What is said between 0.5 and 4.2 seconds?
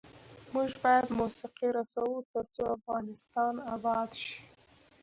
موږ باید موسیقي رسوو، ترڅو افغانستان اباد